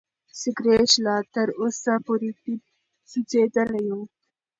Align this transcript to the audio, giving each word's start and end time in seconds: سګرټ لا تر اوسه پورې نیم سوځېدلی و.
سګرټ 0.39 0.91
لا 1.05 1.17
تر 1.33 1.47
اوسه 1.59 1.93
پورې 2.05 2.29
نیم 2.41 2.59
سوځېدلی 3.09 3.85
و. 3.97 3.99